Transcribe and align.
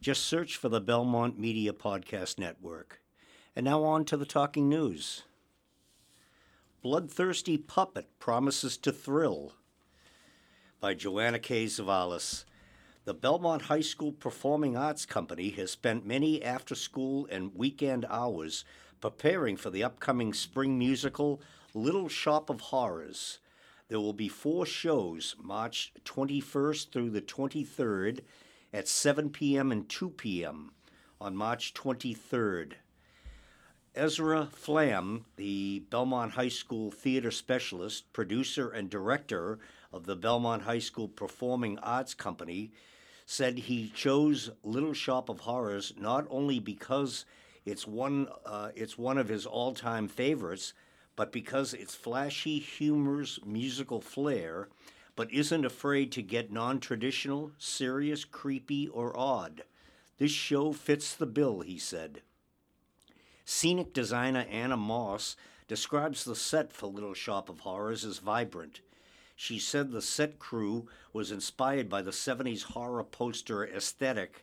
Just 0.00 0.24
search 0.24 0.56
for 0.56 0.70
the 0.70 0.80
Belmont 0.80 1.38
Media 1.38 1.74
Podcast 1.74 2.38
Network. 2.38 3.02
And 3.54 3.64
now 3.64 3.84
on 3.84 4.06
to 4.06 4.16
the 4.16 4.24
talking 4.24 4.66
news. 4.66 5.24
Bloodthirsty 6.80 7.58
Puppet 7.58 8.06
Promises 8.18 8.78
to 8.78 8.92
Thrill 8.92 9.52
by 10.80 10.94
Joanna 10.94 11.38
K. 11.38 11.66
Tzouvelis. 11.66 12.44
The 13.04 13.12
Belmont 13.12 13.62
High 13.62 13.82
School 13.82 14.12
Performing 14.12 14.74
Arts 14.74 15.04
Company 15.04 15.50
has 15.50 15.72
spent 15.72 16.06
many 16.06 16.42
after 16.42 16.74
school 16.74 17.28
and 17.30 17.54
weekend 17.54 18.06
hours 18.08 18.64
preparing 19.02 19.58
for 19.58 19.68
the 19.68 19.84
upcoming 19.84 20.32
spring 20.32 20.78
musical 20.78 21.42
Little 21.74 22.08
Shop 22.08 22.48
of 22.48 22.62
Horrors. 22.62 23.38
There 23.88 24.00
will 24.00 24.14
be 24.14 24.28
four 24.28 24.64
shows 24.64 25.36
March 25.38 25.92
21st 26.06 26.90
through 26.90 27.10
the 27.10 27.20
23rd 27.20 28.20
at 28.72 28.88
7 28.88 29.30
p.m. 29.30 29.72
and 29.72 29.88
2 29.88 30.10
p.m. 30.10 30.72
on 31.20 31.36
March 31.36 31.74
23rd. 31.74 32.74
Ezra 33.94 34.46
Flam, 34.46 35.24
the 35.36 35.80
Belmont 35.90 36.32
High 36.32 36.48
School 36.48 36.92
theater 36.92 37.32
specialist, 37.32 38.12
producer, 38.12 38.70
and 38.70 38.88
director 38.88 39.58
of 39.92 40.06
the 40.06 40.14
Belmont 40.14 40.62
High 40.62 40.78
School 40.78 41.08
Performing 41.08 41.78
Arts 41.80 42.14
Company, 42.14 42.70
said 43.26 43.58
he 43.58 43.88
chose 43.88 44.50
Little 44.62 44.94
Shop 44.94 45.28
of 45.28 45.40
Horrors 45.40 45.92
not 45.96 46.26
only 46.30 46.60
because 46.60 47.24
it's 47.64 47.86
one, 47.86 48.28
uh, 48.46 48.70
it's 48.76 48.96
one 48.96 49.18
of 49.18 49.28
his 49.28 49.44
all-time 49.44 50.08
favorites, 50.08 50.72
but 51.16 51.32
because 51.32 51.74
its 51.74 51.94
flashy, 51.94 52.58
humorous 52.58 53.40
musical 53.44 54.00
flair 54.00 54.68
but 55.20 55.30
isn't 55.34 55.66
afraid 55.66 56.10
to 56.10 56.22
get 56.22 56.50
non 56.50 56.80
traditional, 56.80 57.50
serious, 57.58 58.24
creepy, 58.24 58.88
or 58.88 59.14
odd. 59.14 59.64
This 60.16 60.30
show 60.30 60.72
fits 60.72 61.14
the 61.14 61.26
bill, 61.26 61.60
he 61.60 61.78
said. 61.78 62.22
Scenic 63.44 63.92
designer 63.92 64.46
Anna 64.50 64.78
Moss 64.78 65.36
describes 65.68 66.24
the 66.24 66.34
set 66.34 66.72
for 66.72 66.86
Little 66.86 67.12
Shop 67.12 67.50
of 67.50 67.60
Horrors 67.60 68.02
as 68.02 68.16
vibrant. 68.16 68.80
She 69.36 69.58
said 69.58 69.90
the 69.90 70.00
set 70.00 70.38
crew 70.38 70.88
was 71.12 71.30
inspired 71.30 71.90
by 71.90 72.00
the 72.00 72.12
70s 72.12 72.62
horror 72.62 73.04
poster 73.04 73.66
aesthetic 73.66 74.42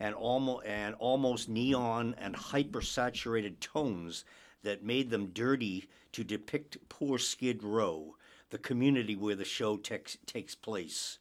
and 0.00 0.12
almost, 0.12 0.66
and 0.66 0.96
almost 0.96 1.48
neon 1.48 2.16
and 2.18 2.34
hyper-saturated 2.34 3.60
tones 3.60 4.24
that 4.64 4.82
made 4.82 5.10
them 5.10 5.28
dirty 5.28 5.88
to 6.10 6.24
depict 6.24 6.78
poor 6.88 7.16
Skid 7.16 7.62
Row, 7.62 8.16
the 8.56 8.62
community 8.62 9.14
where 9.14 9.34
the 9.34 9.44
show 9.44 9.76
takes 9.76 10.54
place. 10.54 11.18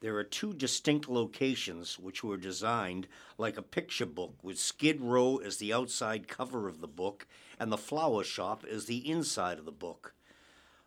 There 0.00 0.14
are 0.14 0.22
two 0.22 0.52
distinct 0.52 1.08
locations 1.08 1.98
which 1.98 2.22
were 2.22 2.36
designed 2.36 3.08
like 3.36 3.56
a 3.56 3.62
picture 3.62 4.06
book, 4.06 4.36
with 4.44 4.60
Skid 4.60 5.00
Row 5.00 5.38
as 5.38 5.56
the 5.56 5.72
outside 5.72 6.28
cover 6.28 6.68
of 6.68 6.80
the 6.80 6.86
book 6.86 7.26
and 7.58 7.72
the 7.72 7.76
flower 7.76 8.22
shop 8.22 8.64
as 8.64 8.84
the 8.84 9.10
inside 9.10 9.58
of 9.58 9.64
the 9.64 9.72
book. 9.72 10.14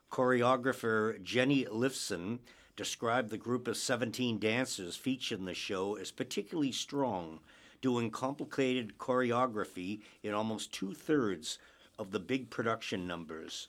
Choreographer 0.10 1.22
Jenny 1.22 1.66
Lifson 1.66 2.40
described 2.78 3.30
the 3.30 3.38
group 3.38 3.68
of 3.68 3.76
17 3.76 4.40
dancers 4.40 4.96
featured 4.96 5.40
in 5.40 5.46
the 5.46 5.54
show 5.54 5.96
as 5.96 6.10
particularly 6.10 6.72
strong, 6.72 7.42
doing 7.82 8.10
complicated 8.10 8.98
choreography 8.98 10.00
in 10.24 10.34
almost 10.34 10.72
two 10.72 10.94
thirds 10.94 11.60
of 12.00 12.12
the 12.12 12.20
big 12.22 12.50
production 12.50 13.06
numbers. 13.06 13.68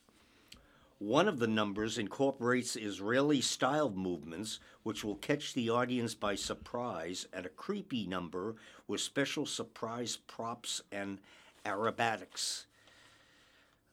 One 1.02 1.26
of 1.26 1.40
the 1.40 1.48
numbers 1.48 1.98
incorporates 1.98 2.76
Israeli 2.76 3.40
style 3.40 3.90
movements, 3.90 4.60
which 4.84 5.02
will 5.02 5.16
catch 5.16 5.52
the 5.52 5.68
audience 5.68 6.14
by 6.14 6.36
surprise, 6.36 7.26
and 7.32 7.44
a 7.44 7.48
creepy 7.48 8.06
number 8.06 8.54
with 8.86 9.00
special 9.00 9.44
surprise 9.44 10.16
props 10.16 10.80
and 10.92 11.18
aerobatics. 11.66 12.66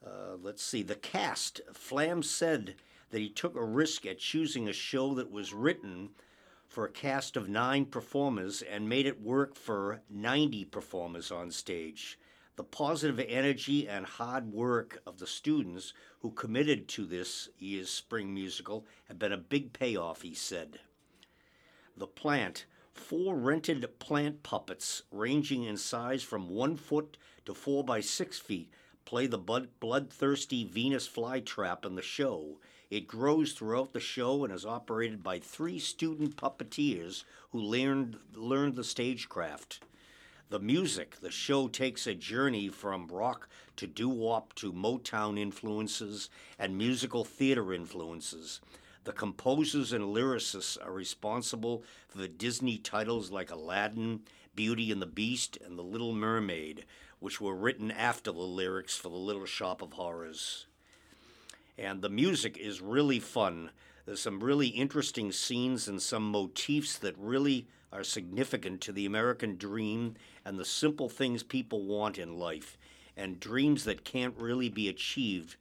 Uh, 0.06 0.36
let's 0.40 0.62
see, 0.62 0.84
the 0.84 0.94
cast. 0.94 1.60
Flam 1.72 2.22
said 2.22 2.76
that 3.10 3.18
he 3.18 3.28
took 3.28 3.56
a 3.56 3.64
risk 3.64 4.06
at 4.06 4.20
choosing 4.20 4.68
a 4.68 4.72
show 4.72 5.12
that 5.14 5.32
was 5.32 5.52
written 5.52 6.10
for 6.68 6.84
a 6.84 6.92
cast 6.92 7.36
of 7.36 7.48
nine 7.48 7.86
performers 7.86 8.62
and 8.62 8.88
made 8.88 9.06
it 9.06 9.20
work 9.20 9.56
for 9.56 10.00
90 10.08 10.64
performers 10.66 11.32
on 11.32 11.50
stage. 11.50 12.20
The 12.60 12.64
positive 12.64 13.24
energy 13.26 13.88
and 13.88 14.04
hard 14.04 14.52
work 14.52 15.00
of 15.06 15.18
the 15.18 15.26
students 15.26 15.94
who 16.18 16.30
committed 16.30 16.88
to 16.88 17.06
this 17.06 17.48
year's 17.58 17.88
spring 17.88 18.34
musical 18.34 18.84
have 19.08 19.18
been 19.18 19.32
a 19.32 19.38
big 19.38 19.72
payoff, 19.72 20.20
he 20.20 20.34
said. 20.34 20.78
The 21.96 22.06
plant, 22.06 22.66
four 22.92 23.34
rented 23.38 23.98
plant 23.98 24.42
puppets 24.42 25.04
ranging 25.10 25.64
in 25.64 25.78
size 25.78 26.22
from 26.22 26.50
one 26.50 26.76
foot 26.76 27.16
to 27.46 27.54
four 27.54 27.82
by 27.82 28.02
six 28.02 28.38
feet, 28.38 28.70
play 29.06 29.26
the 29.26 29.38
blood- 29.38 29.70
bloodthirsty 29.80 30.64
Venus 30.64 31.08
flytrap 31.08 31.86
in 31.86 31.94
the 31.94 32.02
show. 32.02 32.60
It 32.90 33.06
grows 33.06 33.54
throughout 33.54 33.94
the 33.94 34.00
show 34.00 34.44
and 34.44 34.52
is 34.52 34.66
operated 34.66 35.22
by 35.22 35.38
three 35.38 35.78
student 35.78 36.36
puppeteers 36.36 37.24
who 37.52 37.58
learned, 37.58 38.18
learned 38.34 38.76
the 38.76 38.84
stagecraft. 38.84 39.80
The 40.50 40.58
music, 40.58 41.20
the 41.20 41.30
show 41.30 41.68
takes 41.68 42.08
a 42.08 42.14
journey 42.14 42.66
from 42.66 43.06
rock 43.06 43.48
to 43.76 43.86
doo 43.86 44.08
wop 44.08 44.52
to 44.56 44.72
Motown 44.72 45.38
influences 45.38 46.28
and 46.58 46.76
musical 46.76 47.22
theater 47.24 47.72
influences. 47.72 48.60
The 49.04 49.12
composers 49.12 49.92
and 49.92 50.06
lyricists 50.06 50.76
are 50.84 50.90
responsible 50.90 51.84
for 52.08 52.18
the 52.18 52.26
Disney 52.26 52.78
titles 52.78 53.30
like 53.30 53.52
Aladdin, 53.52 54.22
Beauty 54.56 54.90
and 54.90 55.00
the 55.00 55.06
Beast, 55.06 55.56
and 55.64 55.78
The 55.78 55.84
Little 55.84 56.12
Mermaid, 56.12 56.84
which 57.20 57.40
were 57.40 57.54
written 57.54 57.92
after 57.92 58.32
the 58.32 58.40
lyrics 58.40 58.96
for 58.96 59.08
The 59.08 59.14
Little 59.14 59.46
Shop 59.46 59.80
of 59.80 59.92
Horrors. 59.92 60.66
And 61.78 62.02
the 62.02 62.10
music 62.10 62.56
is 62.56 62.80
really 62.80 63.20
fun. 63.20 63.70
There's 64.04 64.22
some 64.22 64.42
really 64.42 64.68
interesting 64.68 65.30
scenes 65.30 65.86
and 65.86 66.02
some 66.02 66.28
motifs 66.28 66.98
that 66.98 67.14
really 67.16 67.68
are 67.92 68.04
significant 68.04 68.80
to 68.82 68.92
the 68.92 69.06
American 69.06 69.56
dream 69.56 70.14
and 70.44 70.58
the 70.58 70.64
simple 70.64 71.08
things 71.08 71.42
people 71.42 71.84
want 71.84 72.18
in 72.18 72.38
life, 72.38 72.78
and 73.16 73.40
dreams 73.40 73.84
that 73.84 74.04
can't 74.04 74.34
really 74.36 74.68
be 74.68 74.88
achieved, 74.88 75.56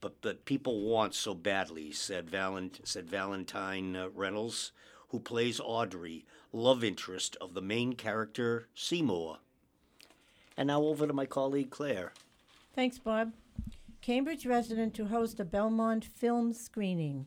but 0.00 0.22
that 0.22 0.44
people 0.44 0.82
want 0.82 1.14
so 1.14 1.34
badly, 1.34 1.90
said, 1.90 2.28
Valent- 2.28 2.80
said 2.84 3.08
Valentine 3.08 3.96
uh, 3.96 4.08
Reynolds, 4.14 4.72
who 5.08 5.18
plays 5.18 5.60
Audrey, 5.60 6.24
love 6.52 6.84
interest 6.84 7.36
of 7.40 7.54
the 7.54 7.62
main 7.62 7.94
character, 7.94 8.68
Seymour. 8.74 9.38
And 10.56 10.68
now 10.68 10.82
over 10.82 11.06
to 11.06 11.12
my 11.12 11.26
colleague 11.26 11.70
Claire. 11.70 12.12
Thanks, 12.74 12.98
Bob. 12.98 13.32
Cambridge 14.00 14.46
resident 14.46 14.94
to 14.94 15.06
host 15.06 15.40
a 15.40 15.44
Belmont 15.44 16.04
film 16.04 16.52
screening. 16.52 17.26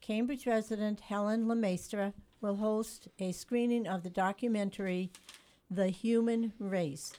Cambridge 0.00 0.46
resident 0.46 1.00
Helen 1.00 1.46
Lemaistre 1.46 2.12
will 2.44 2.56
host 2.56 3.08
a 3.18 3.32
screening 3.32 3.86
of 3.86 4.02
the 4.02 4.10
documentary 4.10 5.10
The 5.70 5.88
Human 5.88 6.52
Race 6.58 7.14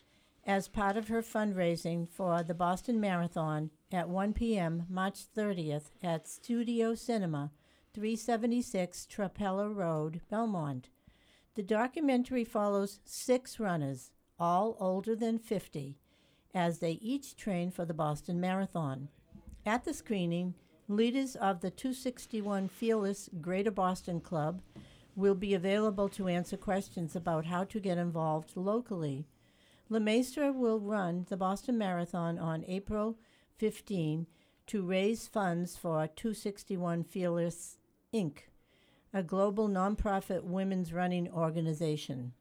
as 0.45 0.67
part 0.67 0.97
of 0.97 1.07
her 1.07 1.23
fundraising 1.23 2.07
for 2.07 2.43
the 2.43 2.53
Boston 2.53 2.99
Marathon 2.99 3.71
at 3.91 4.07
1 4.07 4.33
p.m. 4.33 4.85
March 4.87 5.21
30th 5.35 5.85
at 6.03 6.27
Studio 6.27 6.93
Cinema, 6.93 7.49
376 7.95 9.07
Trapelo 9.11 9.75
Road, 9.75 10.21
Belmont. 10.29 10.89
The 11.55 11.63
documentary 11.63 12.43
follows 12.43 12.99
six 13.03 13.59
runners, 13.59 14.11
all 14.37 14.77
older 14.79 15.15
than 15.15 15.39
50, 15.39 15.97
as 16.53 16.77
they 16.77 16.99
each 17.01 17.35
train 17.35 17.71
for 17.71 17.83
the 17.83 17.95
Boston 17.95 18.39
Marathon. 18.39 19.09
At 19.65 19.85
the 19.85 19.93
screening, 19.95 20.53
leaders 20.87 21.35
of 21.35 21.61
the 21.61 21.71
261 21.71 22.67
Fearless 22.67 23.27
Greater 23.41 23.71
Boston 23.71 24.21
Club 24.21 24.61
will 25.15 25.35
be 25.35 25.53
available 25.53 26.09
to 26.09 26.27
answer 26.27 26.57
questions 26.57 27.15
about 27.15 27.45
how 27.45 27.63
to 27.63 27.79
get 27.79 27.97
involved 27.97 28.51
locally. 28.55 29.25
LeMaistre 29.89 30.53
will 30.53 30.79
run 30.79 31.25
the 31.29 31.37
Boston 31.37 31.77
Marathon 31.77 32.37
on 32.37 32.65
April 32.67 33.17
15 33.57 34.27
to 34.67 34.81
raise 34.81 35.27
funds 35.27 35.77
for 35.77 36.07
261 36.07 37.03
Fearless 37.03 37.77
Inc., 38.13 38.39
a 39.13 39.23
global 39.23 39.69
nonprofit 39.69 40.43
women's 40.43 40.91
running 40.91 41.29
organization. 41.31 42.33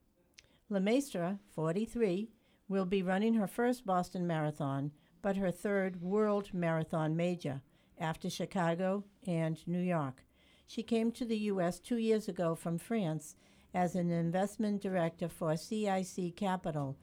LeMaistre, 0.70 1.38
43, 1.54 2.30
will 2.68 2.86
be 2.86 3.02
running 3.02 3.34
her 3.34 3.46
first 3.46 3.84
Boston 3.84 4.26
Marathon, 4.26 4.90
but 5.20 5.36
her 5.36 5.50
third 5.50 6.00
World 6.00 6.52
Marathon 6.52 7.14
major 7.14 7.60
after 7.98 8.28
Chicago 8.30 9.04
and 9.26 9.66
New 9.68 9.80
York. 9.80 10.24
She 10.66 10.82
came 10.82 11.12
to 11.12 11.24
the 11.24 11.38
U.S. 11.38 11.78
two 11.78 11.98
years 11.98 12.28
ago 12.28 12.54
from 12.54 12.78
France 12.78 13.36
as 13.74 13.94
an 13.94 14.10
investment 14.10 14.80
director 14.80 15.28
for 15.28 15.56
CIC 15.56 16.36
Capital, 16.36 16.96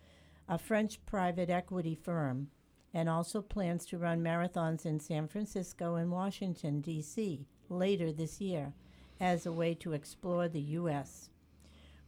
a 0.48 0.58
French 0.58 1.06
private 1.06 1.50
equity 1.50 1.96
firm, 1.96 2.50
and 2.94 3.08
also 3.08 3.42
plans 3.42 3.86
to 3.86 3.98
run 3.98 4.22
marathons 4.22 4.86
in 4.86 5.00
San 5.00 5.28
Francisco 5.28 5.96
and 5.96 6.12
Washington, 6.12 6.82
D.C. 6.82 7.46
later 7.70 8.12
this 8.12 8.42
year 8.42 8.74
as 9.20 9.46
a 9.46 9.52
way 9.52 9.76
to 9.76 9.94
explore 9.94 10.50
the 10.50 10.62
U.S. 10.62 11.30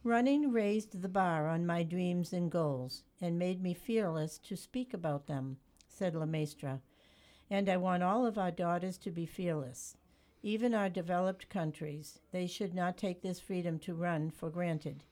Running 0.02 0.52
raised 0.52 1.00
the 1.00 1.08
bar 1.08 1.48
on 1.48 1.64
my 1.64 1.82
dreams 1.82 2.32
and 2.32 2.50
goals 2.50 3.04
and 3.20 3.38
made 3.38 3.62
me 3.62 3.72
fearless 3.72 4.36
to 4.38 4.56
speak 4.56 4.92
about 4.92 5.26
them, 5.26 5.56
said 5.88 6.14
LeMaistre. 6.14 6.80
And 7.48 7.68
I 7.68 7.76
want 7.76 8.02
all 8.02 8.26
of 8.26 8.36
our 8.36 8.50
daughters 8.50 8.98
to 8.98 9.10
be 9.10 9.24
fearless. 9.24 9.96
Even 10.46 10.74
our 10.74 10.90
developed 10.90 11.48
countries, 11.48 12.18
they 12.30 12.46
should 12.46 12.74
not 12.74 12.98
take 12.98 13.22
this 13.22 13.40
freedom 13.40 13.78
to 13.78 13.94
run 13.94 14.30
for 14.30 14.50
granted. 14.50 15.02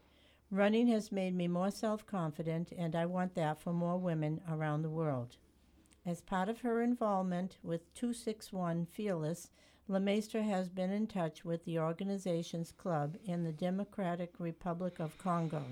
Running 0.51 0.89
has 0.89 1.11
made 1.11 1.35
me 1.35 1.49
more 1.49 1.71
self 1.71 2.07
confident, 2.07 2.71
and 2.77 2.95
I 2.95 3.07
want 3.07 3.35
that 3.35 3.59
for 3.59 3.73
more 3.73 3.97
women 3.97 4.43
around 4.47 4.83
the 4.83 4.91
world. 4.91 5.39
As 6.05 6.21
part 6.21 6.51
of 6.51 6.61
her 6.61 6.83
involvement 6.83 7.57
with 7.63 7.95
261 7.95 8.85
Fearless, 8.85 9.49
LeMaistre 9.89 10.45
has 10.45 10.69
been 10.69 10.91
in 10.91 11.07
touch 11.07 11.47
with 11.47 11.65
the 11.65 11.79
organization's 11.79 12.71
club 12.71 13.17
in 13.25 13.43
the 13.43 13.53
Democratic 13.53 14.35
Republic 14.39 15.01
of 15.01 15.17
Congo. 15.17 15.63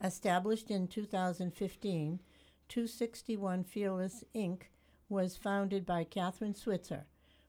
Established 0.00 0.70
in 0.70 0.86
2015, 0.86 2.20
261 2.68 3.64
Fearless 3.64 4.22
Inc. 4.32 4.62
was 5.08 5.36
founded 5.36 5.84
by 5.84 6.04
Kathrine 6.04 6.54
Switzer, 6.54 7.06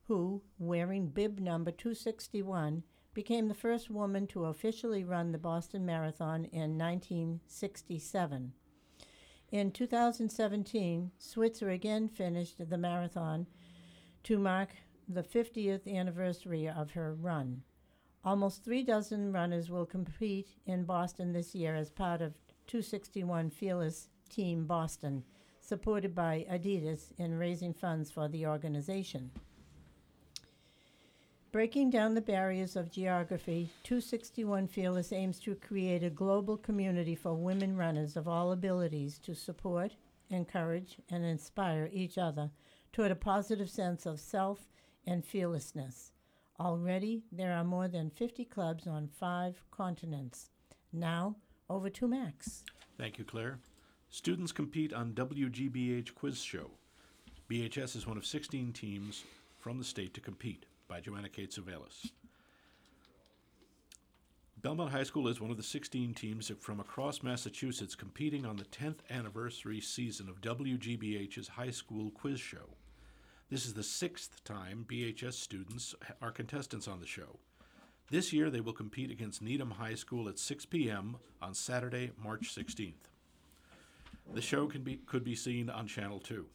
who, 0.07 0.42
wearing 0.57 1.07
bib 1.07 1.39
number 1.39 1.71
261, 1.71 2.83
became 3.13 3.48
the 3.48 3.54
first 3.54 3.89
woman 3.89 4.27
to 4.27 4.45
officially 4.45 5.04
run 5.04 5.31
the 5.31 5.38
Boston 5.38 5.86
Marathon 5.86 6.45
in 6.45 6.77
1967. 6.77 8.54
In 9.51 9.71
2017, 9.71 11.12
Switzer 11.18 11.69
again 11.69 12.07
finished 12.07 12.69
the 12.69 12.77
marathon 12.77 13.48
to 14.24 14.38
mark 14.38 14.69
the 15.07 15.24
50th 15.24 15.88
anniversary 15.94 16.68
of 16.68 16.92
her 16.92 17.13
run. 17.13 17.63
Almost 18.24 18.63
three 18.63 18.83
dozen 18.83 19.31
runners 19.31 19.69
will 19.69 19.86
compete 19.86 20.50
in 20.65 20.83
Boston 20.83 21.31
this 21.31 21.56
year 21.56 21.75
as 21.75 21.89
part 21.89 22.21
of 22.21 22.33
261 22.68 23.50
Fearless 23.50 24.09
Team 24.30 24.65
Boston, 24.65 25.24
supported 25.62 26.13
by 26.13 26.45
Adidas 26.51 27.12
in 27.18 27.38
raising 27.38 27.74
funds 27.74 28.12
for 28.12 28.27
the 28.27 28.45
organization. 28.45 29.31
Breaking 31.54 31.90
down 31.90 32.14
the 32.14 32.22
barriers 32.22 32.76
of 32.76 32.92
geography, 32.92 33.70
261 33.84 34.68
Fearless 34.68 35.14
aims 35.14 35.40
to 35.40 35.56
create 35.56 36.04
a 36.04 36.10
global 36.10 36.58
community 36.58 37.16
for 37.16 37.34
women 37.36 37.78
runners 37.78 38.18
of 38.18 38.28
all 38.28 38.52
abilities 38.52 39.18
to 39.20 39.34
support, 39.34 39.94
encourage, 40.30 40.98
and 41.10 41.24
inspire 41.24 41.90
each 41.94 42.18
other 42.18 42.52
toward 42.92 43.12
a 43.12 43.16
positive 43.16 43.70
sense 43.70 44.06
of 44.06 44.20
self 44.20 44.68
and 45.06 45.24
fearlessness. 45.24 46.12
Already, 46.60 47.24
there 47.32 47.54
are 47.54 47.64
more 47.64 47.88
than 47.88 48.10
50 48.10 48.44
clubs 48.44 48.86
on 48.86 49.08
five 49.08 49.64
continents. 49.72 50.50
Now, 50.92 51.38
over 51.70 51.90
to 51.92 52.10
Max. 52.10 52.66
Thank 52.98 53.18
you, 53.18 53.24
Claire. 53.24 53.60
Students 54.10 54.52
compete 54.52 54.92
on 54.92 55.14
WGBH 55.14 56.14
Quiz 56.14 56.42
Show. 56.42 56.72
BHS 57.50 57.96
is 57.96 58.06
one 58.06 58.18
of 58.18 58.26
16 58.26 58.74
teams 58.74 59.24
from 59.62 59.78
the 59.78 59.86
state 59.86 60.14
to 60.14 60.20
compete 60.22 60.66
by 60.88 61.00
Joanna 61.00 61.30
Kate 61.30 61.51
Savalis. 61.51 62.12
Belmont 64.60 64.92
High 64.92 65.04
School 65.04 65.28
is 65.28 65.39
one 65.39 65.51
of 65.51 65.57
the 65.57 65.63
16 65.63 66.13
teams 66.16 66.51
from 66.60 66.80
across 66.80 67.22
Massachusetts 67.22 67.95
competing 67.95 68.45
on 68.45 68.57
the 68.57 68.66
10th 68.66 69.00
anniversary 69.10 69.80
season 69.80 70.28
of 70.28 70.42
WGBH's 70.42 71.50
High 71.50 71.69
School 71.69 72.10
Quiz 72.12 72.39
Show. 72.39 72.75
This 73.50 73.66
is 73.66 73.75
the 73.75 73.84
sixth 73.84 74.44
time 74.44 74.86
BHS 74.89 75.34
students 75.34 75.95
are 76.22 76.31
contestants 76.31 76.88
on 76.88 77.00
the 77.00 77.06
show. 77.06 77.40
This 78.10 78.33
year, 78.33 78.50
they 78.50 78.62
will 78.62 78.74
compete 78.74 79.12
against 79.12 79.42
Needham 79.42 79.72
High 79.72 79.95
School 79.95 80.28
at 80.28 80.40
6 80.40 80.66
p.m. 80.66 81.18
on 81.42 81.54
Saturday, 81.54 82.12
March 82.22 82.54
16th. 82.54 82.94
The 84.33 84.42
show 84.42 84.68
can 84.68 84.81
be, 84.81 84.98
could 85.06 85.24
be 85.24 85.36
seen 85.36 85.69
on 85.69 85.88
Channel 85.88 86.19
2. 86.19 86.45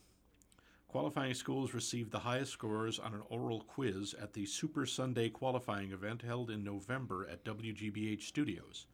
Qualifying 0.93 1.33
schools 1.33 1.73
received 1.73 2.11
the 2.11 2.19
highest 2.19 2.53
scores 2.53 2.99
on 2.99 3.15
an 3.15 3.23
oral 3.31 3.63
quiz 3.63 4.15
at 4.21 4.35
the 4.35 4.45
Super 4.45 4.85
Sunday 4.85 5.31
qualifying 5.31 5.91
event 5.91 6.21
held 6.21 6.51
in 6.51 6.63
November 6.63 7.27
at 7.33 7.47
WGBH 7.47 8.21
Studios. 8.21 8.85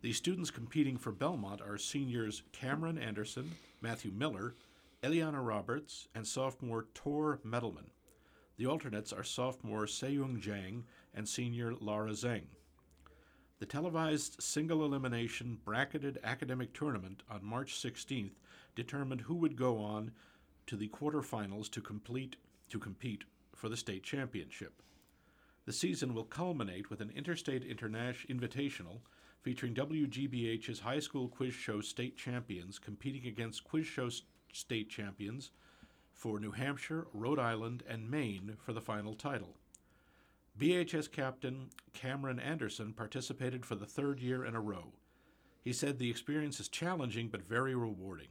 The 0.00 0.14
students 0.14 0.50
competing 0.50 0.96
for 0.96 1.12
Belmont 1.12 1.60
are 1.60 1.76
seniors 1.76 2.42
Cameron 2.52 2.96
Anderson, 2.96 3.50
Matthew 3.82 4.12
Miller, 4.12 4.54
Eliana 5.02 5.46
Roberts, 5.46 6.08
and 6.14 6.26
sophomore 6.26 6.86
Tor 6.94 7.38
Medelman. 7.44 7.90
The 8.56 8.66
alternates 8.66 9.12
are 9.12 9.24
sophomore 9.24 9.84
Seyung 9.84 10.40
Jang 10.40 10.84
and 11.14 11.28
senior 11.28 11.74
Lara 11.74 12.12
Zeng. 12.12 12.44
The 13.58 13.66
televised 13.66 14.42
single 14.42 14.82
elimination 14.82 15.58
bracketed 15.66 16.18
academic 16.24 16.72
tournament 16.72 17.22
on 17.30 17.44
March 17.44 17.74
16th 17.74 18.36
determined 18.74 19.20
who 19.20 19.34
would 19.34 19.54
go 19.54 19.76
on 19.78 20.12
to 20.66 20.76
the 20.76 20.88
quarterfinals 20.88 21.70
to 21.70 21.80
complete 21.80 22.36
to 22.70 22.78
compete 22.78 23.24
for 23.54 23.68
the 23.68 23.76
state 23.76 24.02
championship. 24.02 24.82
The 25.66 25.72
season 25.72 26.14
will 26.14 26.24
culminate 26.24 26.90
with 26.90 27.00
an 27.00 27.12
interstate 27.14 27.64
international 27.64 28.36
invitational 28.36 29.00
featuring 29.40 29.74
WGBH's 29.74 30.80
high 30.80 31.00
school 31.00 31.28
quiz 31.28 31.54
show 31.54 31.80
state 31.80 32.16
champions 32.16 32.78
competing 32.78 33.26
against 33.26 33.64
quiz 33.64 33.86
show 33.86 34.08
state 34.52 34.88
champions 34.88 35.50
for 36.12 36.38
New 36.38 36.52
Hampshire, 36.52 37.06
Rhode 37.12 37.38
Island, 37.38 37.82
and 37.88 38.10
Maine 38.10 38.56
for 38.58 38.72
the 38.72 38.80
final 38.80 39.14
title. 39.14 39.56
BHS 40.58 41.10
captain 41.10 41.70
Cameron 41.92 42.38
Anderson 42.38 42.92
participated 42.92 43.66
for 43.66 43.74
the 43.74 43.86
third 43.86 44.20
year 44.20 44.44
in 44.44 44.54
a 44.54 44.60
row. 44.60 44.92
He 45.62 45.72
said 45.72 45.98
the 45.98 46.10
experience 46.10 46.60
is 46.60 46.68
challenging 46.68 47.28
but 47.28 47.42
very 47.42 47.74
rewarding. 47.74 48.28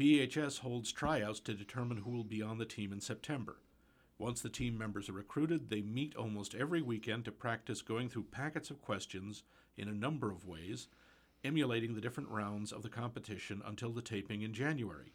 BHS 0.00 0.60
holds 0.60 0.92
tryouts 0.92 1.40
to 1.40 1.52
determine 1.52 1.98
who 1.98 2.10
will 2.10 2.24
be 2.24 2.40
on 2.40 2.56
the 2.56 2.64
team 2.64 2.90
in 2.90 3.02
September. 3.02 3.58
Once 4.16 4.40
the 4.40 4.48
team 4.48 4.78
members 4.78 5.10
are 5.10 5.14
recruited, 5.14 5.68
they 5.68 5.82
meet 5.82 6.16
almost 6.16 6.54
every 6.54 6.80
weekend 6.80 7.26
to 7.26 7.30
practice 7.30 7.82
going 7.82 8.08
through 8.08 8.22
packets 8.22 8.70
of 8.70 8.80
questions 8.80 9.42
in 9.76 9.88
a 9.88 9.92
number 9.92 10.30
of 10.30 10.46
ways, 10.46 10.88
emulating 11.44 11.94
the 11.94 12.00
different 12.00 12.30
rounds 12.30 12.72
of 12.72 12.80
the 12.80 12.88
competition 12.88 13.60
until 13.66 13.92
the 13.92 14.00
taping 14.00 14.40
in 14.40 14.54
January. 14.54 15.12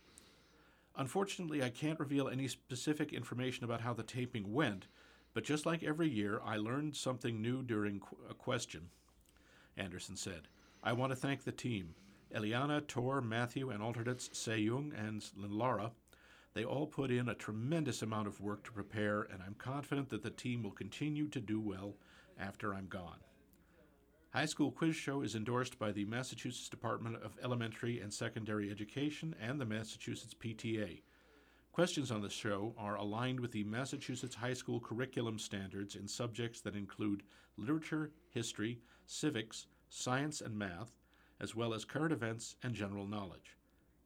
Unfortunately, 0.96 1.64
I 1.64 1.70
can't 1.70 2.00
reveal 2.00 2.30
any 2.30 2.48
specific 2.48 3.12
information 3.12 3.64
about 3.64 3.82
how 3.82 3.96
the 3.96 4.04
taping 4.04 4.54
went, 4.54 4.86
but 5.34 5.44
just 5.44 5.66
like 5.66 5.82
every 5.82 6.10
year, 6.10 6.40
I 6.46 6.58
learned 6.58 6.96
something 6.96 7.42
new 7.42 7.64
during 7.64 8.04
a 8.30 8.36
question, 8.36 8.90
Anderson 9.78 10.16
said. 10.16 10.48
I 10.84 10.94
want 10.94 11.12
to 11.12 11.16
thank 11.16 11.44
the 11.44 11.52
team. 11.52 11.96
Eliana, 12.34 12.86
Tor, 12.88 13.22
Matthew, 13.22 13.70
and 13.70 13.84
alternates 13.84 14.30
Seyung 14.30 14.92
and 14.98 15.24
Lara, 15.38 15.92
they 16.54 16.64
all 16.64 16.88
put 16.88 17.12
in 17.12 17.28
a 17.28 17.36
tremendous 17.36 18.02
amount 18.02 18.28
of 18.28 18.40
work 18.40 18.64
to 18.64 18.72
prepare, 18.72 19.24
and 19.24 19.44
I'm 19.44 19.56
confident 19.56 20.10
that 20.10 20.24
the 20.24 20.30
team 20.30 20.64
will 20.64 20.72
continue 20.72 21.28
to 21.28 21.42
do 21.42 21.60
well 21.60 21.96
after 22.40 22.74
I'm 22.74 22.88
gone. 22.88 23.20
High 24.34 24.46
School 24.46 24.72
Quiz 24.72 24.96
Show 24.96 25.22
is 25.22 25.36
endorsed 25.36 25.78
by 25.80 25.92
the 25.92 26.06
Massachusetts 26.06 26.70
Department 26.70 27.18
of 27.24 27.38
Elementary 27.44 28.00
and 28.00 28.14
Secondary 28.14 28.72
Education 28.72 29.36
and 29.42 29.60
the 29.60 29.66
Massachusetts 29.66 30.34
PTA. 30.34 31.02
Questions 31.72 32.10
on 32.10 32.22
the 32.22 32.30
show 32.30 32.74
are 32.78 32.96
aligned 32.96 33.40
with 33.42 33.52
the 33.52 33.66
Massachusetts 33.66 34.36
High 34.36 34.54
School 34.54 34.80
curriculum 34.80 35.38
standards 35.38 35.96
in 35.96 36.08
subjects 36.08 36.62
that 36.62 36.76
include 36.76 37.24
literature, 37.58 38.12
history, 38.30 38.80
civics, 39.06 39.68
science, 39.90 40.40
and 40.40 40.58
math, 40.58 40.92
as 41.40 41.56
well 41.56 41.74
as 41.74 41.86
current 41.86 42.14
events 42.14 42.56
and 42.64 42.74
general 42.74 43.06
knowledge. 43.06 43.58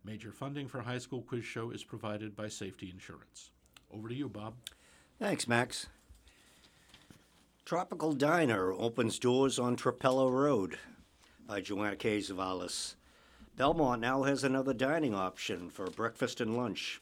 Major 0.03 0.31
funding 0.31 0.67
for 0.67 0.81
High 0.81 0.97
School 0.97 1.21
Quiz 1.21 1.45
Show 1.45 1.71
is 1.71 1.83
provided 1.83 2.35
by 2.35 2.47
Safety 2.47 2.89
Insurance. 2.89 3.51
Over 3.91 4.09
to 4.09 4.15
you, 4.15 4.29
Bob. 4.29 4.55
Thanks, 5.19 5.47
Max. 5.47 5.87
Tropical 7.65 8.13
Diner 8.13 8.71
opens 8.71 9.19
doors 9.19 9.59
on 9.59 9.75
Trapelo 9.75 10.31
Road 10.31 10.79
by 11.45 11.61
Joanna 11.61 11.95
K. 11.95 12.19
Tzouvelis. 12.19 12.95
Belmont 13.57 14.01
now 14.01 14.23
has 14.23 14.43
another 14.43 14.73
dining 14.73 15.13
option 15.13 15.69
for 15.69 15.85
breakfast 15.87 16.39
and 16.39 16.55
lunch. 16.55 17.01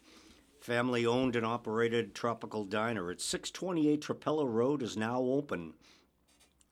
Family 0.59 1.05
owned 1.05 1.35
and 1.35 1.45
operated 1.45 2.15
Tropical 2.15 2.65
Diner 2.65 3.11
at 3.11 3.21
628 3.21 4.01
Trapelo 4.01 4.51
Road 4.51 4.81
is 4.81 4.97
now 4.97 5.21
open. 5.21 5.75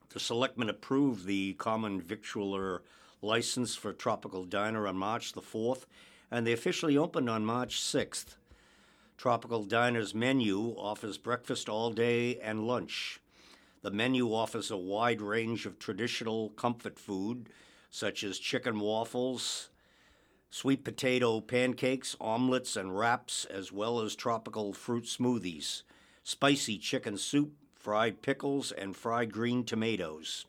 The 0.09 0.19
selectmen 0.19 0.69
approved 0.69 1.25
the 1.25 1.53
common 1.53 2.01
victualler 2.01 2.79
licensed 3.25 3.79
for 3.79 3.91
Tropical 3.91 4.45
Diner 4.45 4.87
on 4.87 4.95
March 4.95 5.33
the 5.33 5.41
4th, 5.41 5.85
and 6.29 6.45
they 6.45 6.53
officially 6.53 6.97
opened 6.97 7.29
on 7.29 7.45
March 7.45 7.81
6th. 7.81 8.35
Tropical 9.17 9.63
Diner's 9.63 10.13
menu 10.13 10.75
offers 10.77 11.17
breakfast 11.17 11.67
all 11.67 11.89
day 11.89 12.37
and 12.39 12.67
lunch. 12.67 13.19
The 13.81 13.91
menu 13.91 14.33
offers 14.33 14.69
a 14.69 14.77
wide 14.77 15.21
range 15.21 15.65
of 15.65 15.79
traditional 15.79 16.49
comfort 16.49 16.99
food, 16.99 17.49
such 17.89 18.23
as 18.23 18.39
chicken 18.39 18.79
waffles, 18.79 19.69
sweet 20.49 20.83
potato 20.83 21.39
pancakes, 21.41 22.15
omelets, 22.19 22.75
and 22.75 22.97
wraps, 22.97 23.45
as 23.45 23.71
well 23.71 24.01
as 24.01 24.15
tropical 24.15 24.73
fruit 24.73 25.05
smoothies, 25.05 25.83
spicy 26.23 26.77
chicken 26.77 27.17
soup, 27.17 27.53
fried 27.75 28.21
pickles, 28.21 28.71
and 28.71 28.95
fried 28.95 29.31
green 29.31 29.63
tomatoes. 29.63 30.45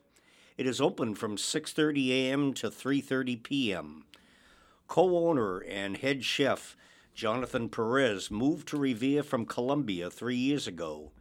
It 0.57 0.65
is 0.65 0.81
open 0.81 1.13
from 1.13 1.37
6:30 1.37 2.09
a.m. 2.09 2.51
to 2.55 2.71
3:30 2.71 3.43
p.m. 3.43 4.05
Co-owner 4.87 5.59
and 5.59 5.97
head 5.97 6.25
chef 6.25 6.75
Jonathan 7.13 7.69
Perez 7.69 8.31
moved 8.31 8.67
to 8.69 8.77
Revere 8.77 9.21
from 9.21 9.45
Colombia 9.45 10.09
3 10.09 10.35
years 10.35 10.65
ago. 10.65 11.11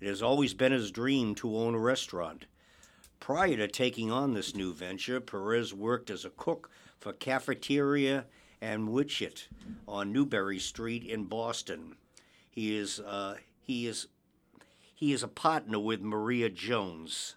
It 0.00 0.08
has 0.08 0.22
always 0.22 0.54
been 0.54 0.72
his 0.72 0.90
dream 0.90 1.36
to 1.36 1.56
own 1.56 1.76
a 1.76 1.78
restaurant. 1.78 2.46
Prior 3.20 3.56
to 3.58 3.68
taking 3.68 4.10
on 4.10 4.34
this 4.34 4.56
new 4.56 4.74
venture, 4.74 5.20
Perez 5.20 5.72
worked 5.72 6.10
as 6.10 6.24
a 6.24 6.30
cook 6.30 6.68
for 6.98 7.12
Cafeteria 7.12 8.26
and 8.60 8.88
Witchit 8.88 9.46
on 9.86 10.12
Newbury 10.12 10.58
Street 10.58 11.04
in 11.04 11.26
Boston. 11.26 11.94
He 12.50 12.76
is 12.76 12.98
uh, 12.98 13.36
he 13.62 13.86
is 13.86 14.08
he 14.92 15.12
is 15.12 15.22
a 15.22 15.28
partner 15.28 15.78
with 15.78 16.00
Maria 16.00 16.50
Jones. 16.50 17.36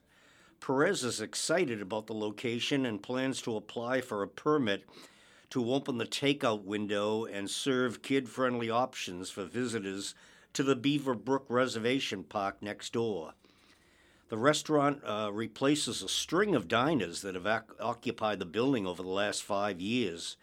Perez 0.65 1.03
is 1.03 1.19
excited 1.19 1.81
about 1.81 2.07
the 2.07 2.13
location 2.13 2.85
and 2.85 3.03
plans 3.03 3.41
to 3.41 3.57
apply 3.57 3.99
for 3.99 4.23
a 4.23 4.29
permit 4.29 4.85
to 5.49 5.73
open 5.73 5.97
the 5.97 6.05
takeout 6.05 6.63
window 6.63 7.25
and 7.25 7.49
serve 7.49 8.01
kid 8.01 8.29
friendly 8.29 8.69
options 8.69 9.29
for 9.29 9.43
visitors 9.43 10.15
to 10.53 10.63
the 10.63 10.77
Beaver 10.77 11.15
Brook 11.15 11.45
Reservation 11.49 12.23
Park 12.23 12.61
next 12.61 12.93
door. 12.93 13.33
The 14.29 14.37
restaurant 14.37 15.01
uh, 15.03 15.31
replaces 15.33 16.01
a 16.01 16.07
string 16.07 16.55
of 16.55 16.69
diners 16.69 17.23
that 17.23 17.35
have 17.35 17.45
ac- 17.45 17.75
occupied 17.81 18.39
the 18.39 18.45
building 18.45 18.87
over 18.87 19.03
the 19.03 19.09
last 19.09 19.43
five 19.43 19.81
years 19.81 20.37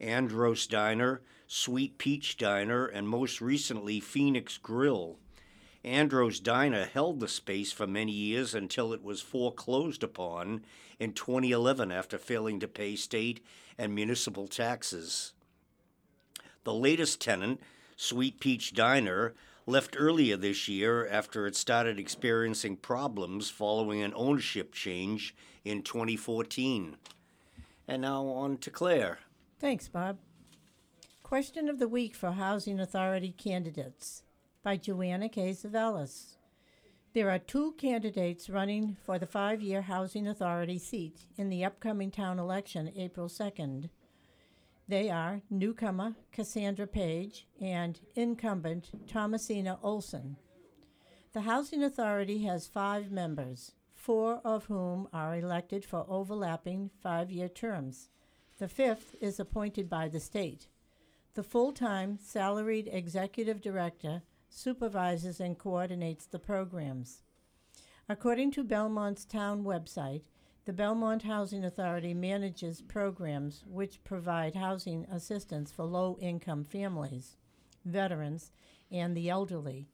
Andros 0.00 0.66
Diner, 0.66 1.22
Sweet 1.46 1.98
Peach 1.98 2.36
Diner, 2.36 2.86
and 2.86 3.08
most 3.08 3.40
recently 3.40 4.00
Phoenix 4.00 4.58
Grill. 4.58 5.18
Andros 5.84 6.38
Diner 6.38 6.84
held 6.84 7.18
the 7.18 7.28
space 7.28 7.72
for 7.72 7.86
many 7.86 8.12
years 8.12 8.54
until 8.54 8.92
it 8.92 9.02
was 9.02 9.20
foreclosed 9.20 10.04
upon 10.04 10.64
in 11.00 11.12
2011 11.12 11.90
after 11.90 12.18
failing 12.18 12.60
to 12.60 12.68
pay 12.68 12.94
state 12.94 13.44
and 13.76 13.94
municipal 13.94 14.46
taxes. 14.46 15.32
The 16.62 16.72
latest 16.72 17.20
tenant, 17.20 17.60
Sweet 17.96 18.38
Peach 18.38 18.72
Diner, 18.74 19.34
left 19.66 19.96
earlier 19.98 20.36
this 20.36 20.68
year 20.68 21.08
after 21.08 21.46
it 21.48 21.56
started 21.56 21.98
experiencing 21.98 22.76
problems 22.76 23.50
following 23.50 24.02
an 24.02 24.12
ownership 24.14 24.72
change 24.72 25.34
in 25.64 25.82
2014. 25.82 26.96
And 27.88 28.02
now 28.02 28.26
on 28.26 28.58
to 28.58 28.70
Claire. 28.70 29.18
Thanks, 29.58 29.88
Bob. 29.88 30.18
Question 31.24 31.68
of 31.68 31.80
the 31.80 31.88
week 31.88 32.14
for 32.14 32.32
Housing 32.32 32.78
Authority 32.78 33.32
candidates 33.32 34.22
by 34.62 34.76
Joanna 34.76 35.28
K. 35.28 35.50
Tzouvelis. 35.50 36.36
There 37.14 37.30
are 37.30 37.38
two 37.38 37.72
candidates 37.72 38.48
running 38.48 38.96
for 39.04 39.18
the 39.18 39.26
five 39.26 39.60
year 39.60 39.82
Housing 39.82 40.28
Authority 40.28 40.78
seat 40.78 41.26
in 41.36 41.48
the 41.48 41.64
upcoming 41.64 42.10
town 42.10 42.38
election, 42.38 42.92
April 42.96 43.28
2nd. 43.28 43.90
They 44.88 45.10
are 45.10 45.42
newcomer 45.50 46.14
Cassandra 46.30 46.86
Page 46.86 47.46
and 47.60 47.98
incumbent 48.14 48.90
Thomasina 49.08 49.78
Olson. 49.82 50.36
The 51.32 51.42
Housing 51.42 51.82
Authority 51.82 52.44
has 52.44 52.66
five 52.66 53.10
members, 53.10 53.72
four 53.94 54.40
of 54.44 54.66
whom 54.66 55.08
are 55.12 55.34
elected 55.34 55.84
for 55.84 56.06
overlapping 56.08 56.90
five 57.02 57.30
year 57.30 57.48
terms. 57.48 58.10
The 58.58 58.68
fifth 58.68 59.16
is 59.20 59.40
appointed 59.40 59.90
by 59.90 60.08
the 60.08 60.20
state. 60.20 60.68
The 61.34 61.42
full 61.42 61.72
time 61.72 62.18
salaried 62.22 62.88
executive 62.92 63.60
director 63.60 64.22
supervises 64.52 65.40
and 65.40 65.58
coordinates 65.58 66.26
the 66.26 66.38
programs. 66.38 67.22
According 68.08 68.50
to 68.52 68.64
Belmont's 68.64 69.24
town 69.24 69.64
website, 69.64 70.22
the 70.64 70.72
Belmont 70.72 71.22
Housing 71.22 71.64
Authority 71.64 72.14
manages 72.14 72.82
programs 72.82 73.64
which 73.66 74.04
provide 74.04 74.54
housing 74.54 75.04
assistance 75.06 75.72
for 75.72 75.84
low 75.84 76.16
income 76.20 76.62
families, 76.62 77.36
veterans, 77.84 78.52
and 78.90 79.16
the 79.16 79.28
elderly. 79.28 79.88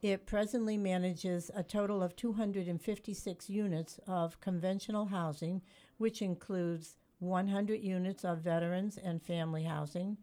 It 0.00 0.24
presently 0.26 0.78
manages 0.78 1.50
a 1.54 1.62
total 1.62 2.02
of 2.02 2.16
256 2.16 3.50
units 3.50 4.00
of 4.06 4.40
conventional 4.40 5.06
housing, 5.06 5.62
which 5.98 6.22
includes 6.22 6.96
100 7.18 7.80
units 7.82 8.24
of 8.24 8.38
veterans 8.38 8.98
and 8.98 9.22
family 9.22 9.64
housing, 9.64 10.18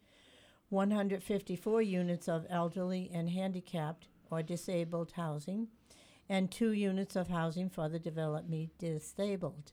154 0.73 1.81
units 1.81 2.27
of 2.27 2.45
elderly 2.49 3.09
and 3.13 3.29
handicapped 3.29 4.07
or 4.29 4.41
disabled 4.41 5.11
housing, 5.15 5.67
and 6.27 6.49
two 6.49 6.71
units 6.71 7.15
of 7.15 7.27
housing 7.27 7.69
for 7.69 7.87
the 7.87 7.99
developmentally 7.99 8.69
disabled. 8.79 9.71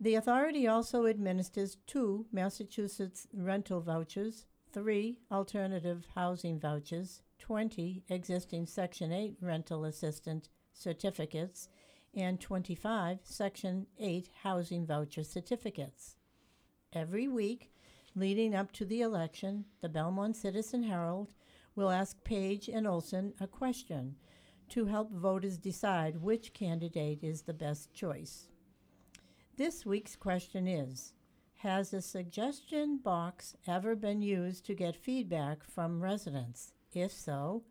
The 0.00 0.16
authority 0.16 0.66
also 0.66 1.06
administers 1.06 1.78
two 1.86 2.26
Massachusetts 2.32 3.28
rental 3.32 3.80
vouchers, 3.80 4.44
three 4.72 5.20
alternative 5.30 6.06
housing 6.14 6.58
vouchers, 6.58 7.22
20 7.38 8.02
existing 8.08 8.66
Section 8.66 9.12
8 9.12 9.36
rental 9.40 9.84
assistant 9.84 10.48
certificates, 10.72 11.68
and 12.12 12.40
25 12.40 13.20
Section 13.22 13.86
8 13.98 14.30
housing 14.42 14.84
voucher 14.84 15.22
certificates. 15.22 16.16
Every 16.92 17.28
week, 17.28 17.70
leading 18.16 18.54
up 18.54 18.72
to 18.72 18.86
the 18.86 19.02
election, 19.02 19.66
the 19.82 19.88
Belmont 19.90 20.34
Citizen 20.34 20.82
Herald 20.82 21.34
will 21.74 21.90
ask 21.90 22.24
Page 22.24 22.66
and 22.66 22.86
Olson 22.86 23.34
a 23.38 23.46
question 23.46 24.16
to 24.70 24.86
help 24.86 25.12
voters 25.12 25.58
decide 25.58 26.22
which 26.22 26.54
candidate 26.54 27.22
is 27.22 27.42
the 27.42 27.52
best 27.52 27.92
choice. 27.92 28.48
This 29.56 29.84
week's 29.84 30.16
question 30.16 30.66
is 30.66 31.12
Has 31.56 31.92
a 31.92 32.00
suggestion 32.00 32.96
box 32.96 33.54
ever 33.66 33.94
been 33.94 34.22
used 34.22 34.64
to 34.66 34.74
get 34.74 34.96
feedback 34.96 35.62
from 35.62 36.02
residents? 36.02 36.72
If 36.94 37.12
so, 37.12 37.64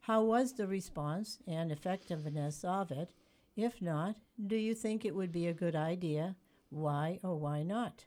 how 0.00 0.24
was 0.24 0.54
the 0.54 0.66
response 0.66 1.38
and 1.46 1.70
effectiveness 1.70 2.64
of 2.64 2.90
it? 2.90 3.10
If 3.56 3.82
not, 3.82 4.16
do 4.46 4.56
you 4.56 4.74
think 4.74 5.04
it 5.04 5.14
would 5.14 5.30
be 5.30 5.46
a 5.46 5.52
good 5.52 5.76
idea? 5.76 6.36
Why 6.70 7.20
or 7.22 7.36
why 7.38 7.62
not? 7.62 8.06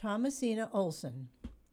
Thomasina 0.00 0.70
Olson. 0.72 1.28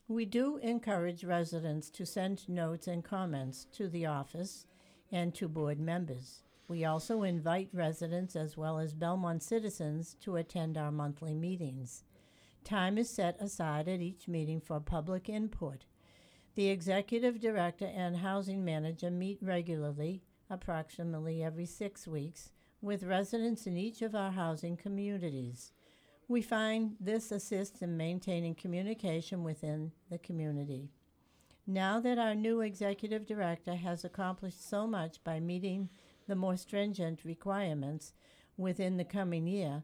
We 0.08 0.25
do 0.25 0.58
encourage 0.58 1.24
residents 1.24 1.91
to 1.91 2.08
send 2.08 2.50
notes 2.50 2.88
and 2.88 3.03
comments 3.03 3.67
to 3.74 3.88
the 3.88 4.08
office 4.08 4.65
and 5.12 5.32
to 5.36 5.48
board 5.48 5.79
members. 5.79 6.41
We 6.67 6.86
also 6.86 7.22
invite 7.22 7.70
residents 7.72 8.36
as 8.36 8.58
well 8.58 8.79
as 8.79 8.96
Belmont 8.96 9.44
citizens 9.44 10.15
to 10.22 10.38
attend 10.38 10.75
our 10.75 10.91
monthly 10.91 11.36
meetings. 11.36 12.03
Time 12.63 12.98
is 12.98 13.12
set 13.12 13.39
aside 13.39 13.88
at 13.88 14.01
each 14.01 14.27
meeting 14.27 14.60
for 14.60 14.79
public 14.79 15.29
input. 15.29 15.86
The 16.55 16.70
executive 16.70 17.39
director 17.39 17.91
and 17.94 18.17
housing 18.17 18.65
manager 18.65 19.12
meet 19.12 19.38
regularly, 19.39 20.24
approximately 20.50 21.44
every 21.44 21.67
six 21.67 22.08
weeks, 22.08 22.50
with 22.82 23.03
residents 23.03 23.67
in 23.67 23.77
each 23.77 24.01
of 24.01 24.15
our 24.15 24.32
housing 24.32 24.77
communities. 24.77 25.74
We 26.27 26.41
find 26.41 26.96
this 27.00 27.32
assists 27.32 27.82
in 27.82 27.98
maintaining 27.98 28.55
communication 28.55 29.44
within 29.44 29.91
the 30.10 30.17
community. 30.17 30.89
Now 31.67 32.00
that 32.00 32.17
our 32.17 32.34
new 32.34 32.62
executive 32.62 33.25
director 33.25 33.75
has 33.75 34.03
accomplished 34.03 34.67
so 34.67 34.88
much 34.88 35.24
by 35.24 35.39
meeting 35.39 35.89
the 36.27 36.36
more 36.36 36.58
stringent 36.58 37.24
requirements 37.24 38.13
within 38.58 38.98
the 38.98 39.03
coming 39.03 39.46
year, 39.46 39.84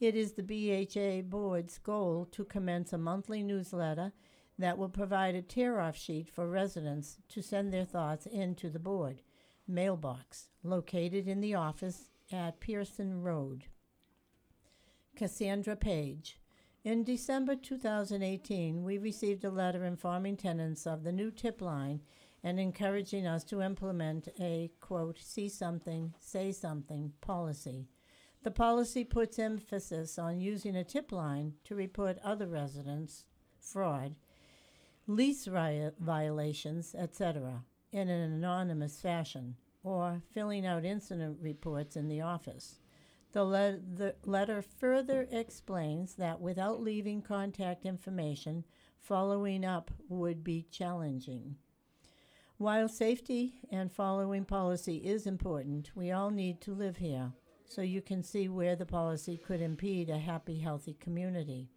it 0.00 0.14
is 0.14 0.32
the 0.32 0.42
BHA 0.42 1.28
board's 1.28 1.78
goal 1.78 2.26
to 2.32 2.44
commence 2.44 2.92
a 2.92 2.98
monthly 2.98 3.42
newsletter 3.42 4.12
that 4.58 4.78
will 4.78 4.88
provide 4.88 5.34
a 5.34 5.42
tear 5.42 5.78
off 5.78 5.96
sheet 5.96 6.30
for 6.30 6.48
residents 6.48 7.18
to 7.28 7.42
send 7.42 7.72
their 7.72 7.84
thoughts 7.84 8.26
in 8.26 8.54
to 8.56 8.70
the 8.70 8.78
board 8.78 9.22
mailbox 9.68 10.48
located 10.62 11.28
in 11.28 11.40
the 11.40 11.54
office 11.54 12.10
at 12.32 12.60
Pearson 12.60 13.22
Road. 13.22 13.66
Cassandra 15.14 15.76
Page. 15.76 16.38
In 16.84 17.04
December 17.04 17.54
2018, 17.54 18.82
we 18.82 18.98
received 18.98 19.44
a 19.44 19.50
letter 19.50 19.84
informing 19.84 20.36
tenants 20.36 20.86
of 20.86 21.04
the 21.04 21.12
new 21.12 21.30
tip 21.30 21.60
line 21.60 22.00
and 22.42 22.58
encouraging 22.58 23.26
us 23.26 23.44
to 23.44 23.62
implement 23.62 24.28
a 24.40 24.70
quote, 24.80 25.18
see 25.20 25.48
something, 25.48 26.14
say 26.18 26.50
something 26.50 27.12
policy. 27.20 27.86
The 28.42 28.50
policy 28.50 29.04
puts 29.04 29.38
emphasis 29.38 30.18
on 30.18 30.40
using 30.40 30.74
a 30.74 30.82
tip 30.82 31.12
line 31.12 31.54
to 31.64 31.76
report 31.76 32.18
other 32.24 32.48
residents, 32.48 33.26
fraud, 33.60 34.16
lease 35.06 35.46
ri- 35.46 35.90
violations, 36.00 36.94
etc., 36.96 37.62
in 37.92 38.08
an 38.08 38.32
anonymous 38.32 39.00
fashion, 39.00 39.56
or 39.84 40.22
filling 40.32 40.66
out 40.66 40.84
incident 40.84 41.38
reports 41.40 41.96
in 41.96 42.08
the 42.08 42.22
office. 42.22 42.81
The, 43.32 43.44
le- 43.44 43.78
the 43.78 44.14
letter 44.24 44.60
further 44.60 45.26
explains 45.30 46.14
that 46.16 46.40
without 46.40 46.82
leaving 46.82 47.22
contact 47.22 47.86
information, 47.86 48.64
following 49.00 49.64
up 49.64 49.90
would 50.08 50.44
be 50.44 50.66
challenging. 50.70 51.56
While 52.58 52.88
safety 52.88 53.54
and 53.70 53.90
following 53.90 54.44
policy 54.44 54.98
is 54.98 55.26
important, 55.26 55.90
we 55.94 56.12
all 56.12 56.30
need 56.30 56.60
to 56.60 56.74
live 56.74 56.98
here, 56.98 57.32
so 57.64 57.80
you 57.80 58.02
can 58.02 58.22
see 58.22 58.48
where 58.48 58.76
the 58.76 58.86
policy 58.86 59.38
could 59.38 59.62
impede 59.62 60.10
a 60.10 60.18
happy, 60.18 60.60
healthy 60.60 60.94
community. 61.00 61.70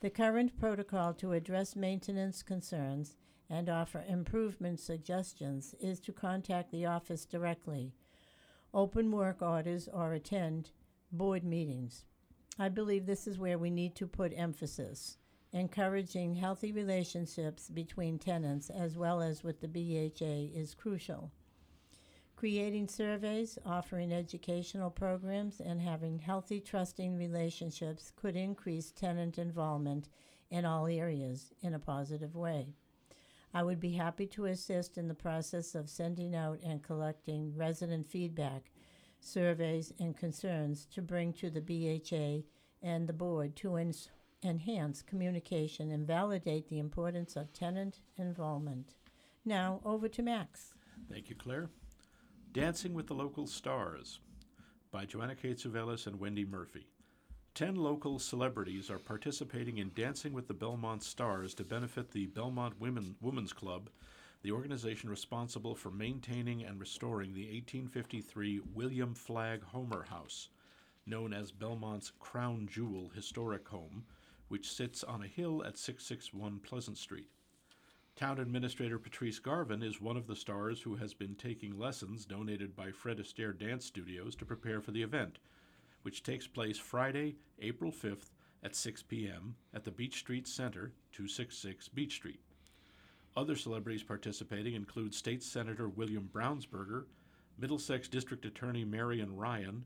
The 0.00 0.10
current 0.10 0.58
protocol 0.58 1.12
to 1.14 1.32
address 1.32 1.76
maintenance 1.76 2.42
concerns 2.42 3.16
and 3.50 3.68
offer 3.68 4.02
improvement 4.08 4.80
suggestions 4.80 5.74
is 5.78 6.00
to 6.00 6.12
contact 6.12 6.72
the 6.72 6.86
office 6.86 7.26
directly, 7.26 7.92
open 8.74 9.12
work 9.12 9.42
orders, 9.42 9.88
or 9.92 10.14
attend 10.14 10.70
board 11.16 11.44
meetings. 11.44 12.04
I 12.58 12.68
believe 12.68 13.06
this 13.06 13.26
is 13.26 13.38
where 13.38 13.58
we 13.58 13.70
need 13.70 13.94
to 13.96 14.06
put 14.06 14.32
emphasis. 14.36 15.18
Encouraging 15.52 16.34
healthy 16.34 16.72
relationships 16.72 17.68
between 17.68 18.18
tenants 18.18 18.70
as 18.70 18.96
well 18.96 19.20
as 19.20 19.42
with 19.42 19.60
the 19.60 19.68
BHA 19.68 20.58
is 20.58 20.74
crucial. 20.74 21.30
Creating 22.36 22.86
surveys, 22.86 23.58
offering 23.64 24.12
educational 24.12 24.90
programs, 24.90 25.60
and 25.60 25.80
having 25.80 26.18
healthy, 26.18 26.60
trusting 26.60 27.16
relationships 27.16 28.12
could 28.14 28.36
increase 28.36 28.90
tenant 28.90 29.38
involvement 29.38 30.10
in 30.50 30.66
all 30.66 30.86
areas 30.86 31.52
in 31.62 31.72
a 31.72 31.78
positive 31.78 32.34
way. 32.34 32.66
I 33.54 33.62
would 33.62 33.80
be 33.80 33.92
happy 33.92 34.26
to 34.26 34.46
assist 34.46 34.98
in 34.98 35.08
the 35.08 35.14
process 35.14 35.74
of 35.74 35.88
sending 35.88 36.34
out 36.34 36.60
and 36.62 36.82
collecting 36.82 37.56
resident 37.56 38.06
feedback, 38.06 38.70
surveys, 39.20 39.92
and 39.98 40.16
concerns 40.16 40.86
to 40.94 41.02
bring 41.02 41.32
to 41.34 41.50
the 41.50 41.60
BHA 41.60 42.46
and 42.82 43.08
the 43.08 43.12
board 43.12 43.56
to 43.56 43.76
enhance 44.44 45.02
communication 45.02 45.90
and 45.90 46.06
validate 46.06 46.68
the 46.68 46.78
importance 46.78 47.36
of 47.36 47.52
tenant 47.52 48.00
involvement. 48.16 48.94
Now, 49.44 49.80
over 49.84 50.08
to 50.08 50.22
Max. 50.22 50.74
Thank 51.10 51.30
you, 51.30 51.36
Claire. 51.36 51.70
Dancing 52.52 52.94
with 52.94 53.06
the 53.06 53.14
Local 53.14 53.46
Stars 53.46 54.20
by 54.90 55.04
Joanna 55.04 55.34
Katsuvelis 55.34 56.06
and 56.06 56.18
Wendy 56.18 56.44
Murphy. 56.44 56.86
Ten 57.54 57.74
local 57.74 58.18
celebrities 58.18 58.90
are 58.90 58.98
participating 58.98 59.78
in 59.78 59.92
Dancing 59.94 60.32
with 60.32 60.46
the 60.46 60.54
Belmont 60.54 61.02
Stars 61.02 61.54
to 61.54 61.64
benefit 61.64 62.10
the 62.10 62.26
Belmont 62.26 62.78
Women, 62.78 63.16
Women's 63.20 63.52
Club, 63.52 63.88
the 64.46 64.52
organization 64.52 65.10
responsible 65.10 65.74
for 65.74 65.90
maintaining 65.90 66.62
and 66.64 66.78
restoring 66.78 67.34
the 67.34 67.46
1853 67.46 68.60
William 68.74 69.12
Flagg 69.12 69.60
Homer 69.64 70.04
House, 70.04 70.50
known 71.04 71.32
as 71.32 71.50
Belmont's 71.50 72.12
Crown 72.20 72.68
Jewel 72.70 73.10
Historic 73.12 73.66
Home, 73.66 74.04
which 74.46 74.70
sits 74.70 75.02
on 75.02 75.24
a 75.24 75.26
hill 75.26 75.64
at 75.64 75.76
661 75.76 76.60
Pleasant 76.60 76.96
Street. 76.96 77.28
Town 78.14 78.38
Administrator 78.38 79.00
Patrice 79.00 79.40
Garvin 79.40 79.82
is 79.82 80.00
one 80.00 80.16
of 80.16 80.28
the 80.28 80.36
stars 80.36 80.80
who 80.80 80.94
has 80.94 81.12
been 81.12 81.34
taking 81.34 81.76
lessons 81.76 82.24
donated 82.24 82.76
by 82.76 82.92
Fred 82.92 83.18
Astaire 83.18 83.58
Dance 83.58 83.84
Studios 83.84 84.36
to 84.36 84.44
prepare 84.44 84.80
for 84.80 84.92
the 84.92 85.02
event, 85.02 85.40
which 86.02 86.22
takes 86.22 86.46
place 86.46 86.78
Friday, 86.78 87.34
April 87.58 87.90
5th 87.90 88.30
at 88.62 88.76
6 88.76 89.02
p.m. 89.02 89.56
at 89.74 89.82
the 89.82 89.90
Beech 89.90 90.20
Street 90.20 90.46
Center, 90.46 90.92
266 91.10 91.88
Beech 91.88 92.14
Street. 92.14 92.38
Other 93.36 93.54
celebrities 93.54 94.02
participating 94.02 94.74
include 94.74 95.14
State 95.14 95.42
Senator 95.42 95.90
William 95.90 96.30
Brownsberger, 96.32 97.04
Middlesex 97.58 98.08
District 98.08 98.46
Attorney 98.46 98.82
Marian 98.82 99.36
Ryan, 99.36 99.84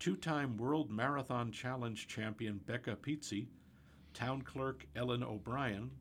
two 0.00 0.16
time 0.16 0.56
World 0.56 0.90
Marathon 0.90 1.52
Challenge 1.52 2.08
champion 2.08 2.58
Becca 2.66 2.96
Pizzi, 2.96 3.46
Town 4.14 4.42
Clerk 4.42 4.84
Ellen 4.96 5.22
O'Brien, 5.22 5.92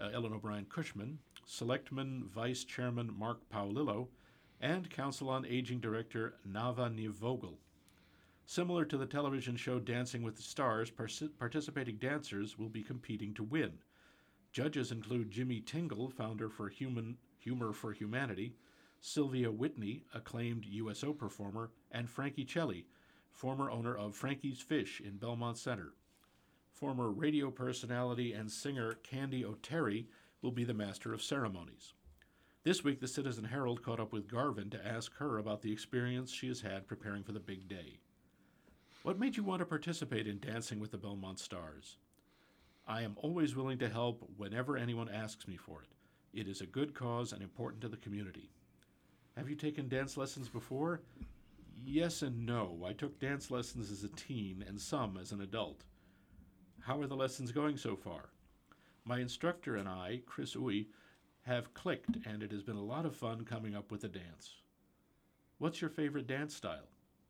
uh, 0.00 0.08
Ellen 0.12 0.32
O'Brien 0.32 0.64
Cushman, 0.64 1.20
Selectman 1.46 2.24
Vice 2.34 2.64
Chairman 2.64 3.14
Mark 3.16 3.38
Paolillo, 3.48 4.08
and 4.60 4.90
Council 4.90 5.28
on 5.28 5.46
Aging 5.46 5.78
Director 5.78 6.34
Nava 6.50 6.92
Niv-Vogel. 6.92 7.58
Similar 8.46 8.84
to 8.86 8.96
the 8.96 9.06
television 9.06 9.56
show 9.56 9.78
Dancing 9.78 10.24
with 10.24 10.34
the 10.34 10.42
Stars, 10.42 10.90
participating 11.38 11.96
dancers 11.96 12.58
will 12.58 12.68
be 12.68 12.82
competing 12.82 13.34
to 13.34 13.44
win. 13.44 13.72
Judges 14.54 14.92
include 14.92 15.32
Jimmy 15.32 15.60
Tingle, 15.60 16.08
founder 16.08 16.48
for 16.48 16.68
Human 16.68 17.16
Humor 17.40 17.72
for 17.72 17.92
Humanity, 17.92 18.54
Sylvia 19.00 19.50
Whitney, 19.50 20.04
acclaimed 20.14 20.64
USO 20.64 21.12
performer, 21.12 21.72
and 21.90 22.08
Frankie 22.08 22.44
Celli, 22.44 22.84
former 23.32 23.68
owner 23.68 23.96
of 23.96 24.14
Frankie's 24.14 24.60
Fish 24.60 25.02
in 25.04 25.16
Belmont 25.16 25.58
Center. 25.58 25.94
Former 26.72 27.10
radio 27.10 27.50
personality 27.50 28.32
and 28.32 28.48
singer 28.48 28.94
Candy 29.02 29.44
O'Terry 29.44 30.06
will 30.40 30.52
be 30.52 30.62
the 30.62 30.72
master 30.72 31.12
of 31.12 31.20
ceremonies. 31.20 31.92
This 32.62 32.84
week, 32.84 33.00
the 33.00 33.08
Citizen 33.08 33.46
Herald 33.46 33.82
caught 33.82 33.98
up 33.98 34.12
with 34.12 34.28
Garvin 34.28 34.70
to 34.70 34.86
ask 34.86 35.16
her 35.16 35.38
about 35.38 35.62
the 35.62 35.72
experience 35.72 36.30
she 36.30 36.46
has 36.46 36.60
had 36.60 36.86
preparing 36.86 37.24
for 37.24 37.32
the 37.32 37.40
big 37.40 37.66
day. 37.66 37.98
What 39.02 39.18
made 39.18 39.36
you 39.36 39.42
want 39.42 39.58
to 39.58 39.66
participate 39.66 40.28
in 40.28 40.38
Dancing 40.38 40.78
with 40.78 40.92
the 40.92 40.96
Belmont 40.96 41.40
Stars? 41.40 41.96
I 42.86 43.02
am 43.02 43.16
always 43.16 43.56
willing 43.56 43.78
to 43.78 43.88
help 43.88 44.28
whenever 44.36 44.76
anyone 44.76 45.08
asks 45.08 45.48
me 45.48 45.56
for 45.56 45.82
it. 45.82 45.88
It 46.38 46.48
is 46.48 46.60
a 46.60 46.66
good 46.66 46.94
cause 46.94 47.32
and 47.32 47.42
important 47.42 47.80
to 47.82 47.88
the 47.88 47.96
community. 47.96 48.50
Have 49.36 49.48
you 49.48 49.56
taken 49.56 49.88
dance 49.88 50.16
lessons 50.16 50.48
before? 50.48 51.00
Yes 51.82 52.22
and 52.22 52.44
no. 52.44 52.84
I 52.86 52.92
took 52.92 53.18
dance 53.18 53.50
lessons 53.50 53.90
as 53.90 54.04
a 54.04 54.08
teen 54.08 54.64
and 54.66 54.80
some 54.80 55.16
as 55.16 55.32
an 55.32 55.40
adult. 55.40 55.84
How 56.80 57.00
are 57.00 57.06
the 57.06 57.16
lessons 57.16 57.52
going 57.52 57.78
so 57.78 57.96
far? 57.96 58.30
My 59.06 59.18
instructor 59.18 59.76
and 59.76 59.88
I, 59.88 60.20
Chris 60.26 60.54
Uy, 60.54 60.86
have 61.42 61.72
clicked, 61.74 62.18
and 62.26 62.42
it 62.42 62.52
has 62.52 62.62
been 62.62 62.76
a 62.76 62.82
lot 62.82 63.06
of 63.06 63.16
fun 63.16 63.44
coming 63.44 63.74
up 63.74 63.90
with 63.90 64.04
a 64.04 64.08
dance. 64.08 64.56
What's 65.58 65.80
your 65.80 65.90
favorite 65.90 66.26
dance 66.26 66.54
style? 66.54 66.88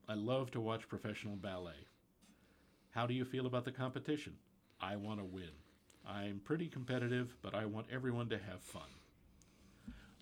I 0.08 0.14
love 0.14 0.50
to 0.52 0.60
watch 0.60 0.88
professional 0.88 1.36
ballet. 1.36 1.86
How 2.90 3.06
do 3.06 3.14
you 3.14 3.24
feel 3.24 3.46
about 3.46 3.64
the 3.64 3.72
competition? 3.72 4.34
I 4.84 4.96
want 4.96 5.18
to 5.18 5.24
win. 5.24 5.48
I'm 6.06 6.40
pretty 6.44 6.68
competitive, 6.68 7.34
but 7.40 7.54
I 7.54 7.64
want 7.64 7.86
everyone 7.90 8.28
to 8.28 8.36
have 8.36 8.60
fun. 8.60 8.82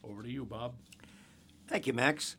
Over 0.05 0.23
to 0.23 0.31
you, 0.31 0.45
Bob. 0.45 0.75
Thank 1.67 1.89
you, 1.89 1.93
Max. 1.93 2.37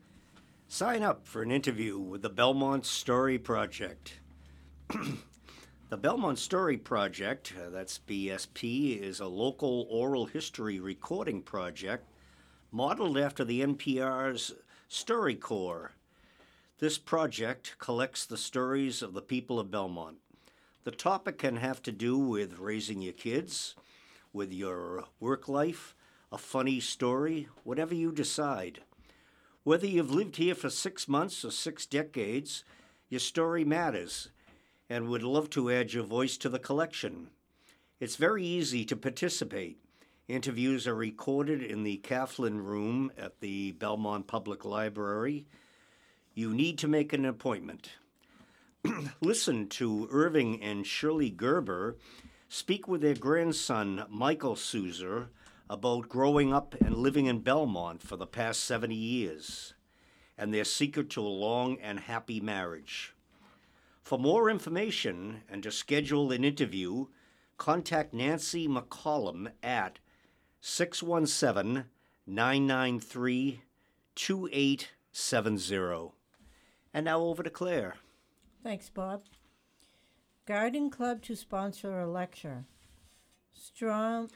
Sign 0.70 1.04
up 1.04 1.28
for 1.28 1.42
an 1.42 1.52
interview 1.52 2.00
with 2.00 2.22
the 2.22 2.30
Belmont 2.30 2.86
Story 2.86 3.38
Project. 3.38 4.22
the 5.90 5.98
Belmont 5.98 6.40
Story 6.40 6.78
Project, 6.78 7.54
uh, 7.58 7.70
that's 7.70 8.00
BSP, 8.08 9.02
is 9.02 9.20
a 9.20 9.28
local 9.28 9.86
oral 9.90 10.26
history 10.26 10.80
recording 10.80 11.42
project 11.42 12.08
modeled 12.72 13.18
after 13.18 13.44
the 13.44 13.62
NPR's 13.62 14.54
StoryCorps. 14.90 15.90
This 16.80 16.98
project 16.98 17.76
collects 17.80 18.26
the 18.26 18.38
stories 18.38 19.02
of 19.02 19.14
the 19.14 19.22
people 19.22 19.60
of 19.60 19.70
Belmont. 19.70 20.18
The 20.84 20.92
topic 20.92 21.38
can 21.38 21.56
have 21.58 21.82
to 21.84 21.94
do 21.94 22.18
with 22.18 22.60
raising 22.60 23.02
your 23.02 23.14
kids, 23.14 23.76
with 24.34 24.52
your 24.52 25.06
work 25.18 25.48
life, 25.48 25.96
a 26.30 26.38
funny 26.38 26.82
story, 26.82 27.48
whatever 27.64 27.96
you 27.96 28.12
decide. 28.12 28.82
Whether 29.64 29.88
you've 29.88 30.12
lived 30.12 30.36
here 30.36 30.56
for 30.56 30.70
six 30.70 31.08
months 31.08 31.46
or 31.46 31.52
six 31.52 31.86
decades, 31.86 32.66
your 33.08 33.22
story 33.22 33.64
matters 33.64 34.30
and 34.90 35.08
would 35.08 35.24
love 35.24 35.50
to 35.52 35.72
add 35.72 35.94
your 35.94 36.04
voice 36.04 36.36
to 36.38 36.50
the 36.50 36.60
collection. 36.60 37.30
It's 38.02 38.18
very 38.18 38.44
easy 38.44 38.84
to 38.86 38.98
participate. 38.98 39.78
Interviews 40.28 40.86
are 40.86 40.96
recorded 40.96 41.62
in 41.62 41.84
the 41.84 41.98
Claflin 41.98 42.62
Room 42.62 43.10
at 43.18 43.40
the 43.40 43.72
Belmont 43.72 44.28
Public 44.28 44.66
Library. 44.66 45.48
You 46.34 46.54
need 46.54 46.78
to 46.80 46.90
make 46.90 47.14
an 47.14 47.24
appointment. 47.24 47.92
Listen 49.22 49.68
to 49.70 50.10
Irving 50.12 50.62
and 50.62 50.86
Shirley 50.86 51.30
Gerber 51.30 51.96
speak 52.50 52.86
with 52.86 53.00
their 53.02 53.16
grandson, 53.16 54.04
Michael 54.10 54.56
Souzer, 54.56 55.28
about 55.70 56.10
growing 56.10 56.54
up 56.54 56.76
and 56.82 56.98
living 56.98 57.28
in 57.28 57.40
Belmont 57.40 58.02
for 58.02 58.18
the 58.18 58.28
past 58.28 58.66
70 58.66 58.94
years 58.94 59.74
and 60.38 60.54
their 60.54 60.66
secret 60.66 61.10
to 61.12 61.22
a 61.22 61.22
long 61.22 61.78
and 61.80 62.02
happy 62.02 62.42
marriage. 62.42 63.16
For 64.02 64.20
more 64.20 64.50
information 64.50 65.44
and 65.48 65.64
to 65.64 65.72
schedule 65.72 66.34
an 66.34 66.44
interview, 66.44 67.06
contact 67.58 68.14
Nancy 68.14 68.68
McCollum 68.68 69.50
at 69.64 70.00
617 70.60 71.86
993 72.28 73.62
2870. 74.16 76.12
And 76.94 77.06
now 77.06 77.22
over 77.22 77.44
to 77.44 77.50
Claire. 77.50 77.96
Thanks, 78.64 78.90
Bob. 78.90 79.24
Garden 80.46 80.90
Club 80.90 81.22
to 81.24 81.36
sponsor 81.36 82.00
a 82.00 82.08
lecture. 82.10 82.64
Tom 83.78 84.30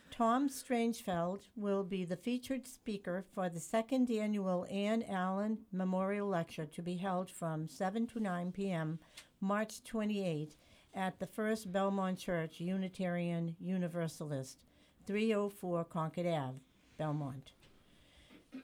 Strangefeld 0.49 1.39
will 1.55 1.83
be 1.83 2.03
the 2.03 2.17
featured 2.17 2.67
speaker 2.67 3.23
for 3.33 3.47
the 3.47 3.59
second 3.59 4.11
annual 4.11 4.65
Ann 4.69 5.03
Allen 5.09 5.59
Memorial 5.71 6.27
Lecture 6.27 6.65
to 6.65 6.81
be 6.81 6.97
held 6.97 7.31
from 7.31 7.69
7 7.69 8.05
to 8.07 8.19
9 8.19 8.51
p.m. 8.51 8.99
March 9.39 9.81
28 9.85 10.55
at 10.93 11.19
the 11.19 11.25
First 11.25 11.71
Belmont 11.71 12.19
Church 12.19 12.59
Unitarian 12.59 13.55
Universalist, 13.61 14.65
304 15.05 15.85
Concord 15.85 16.27
Ave, 16.27 16.57
Belmont. 16.97 17.51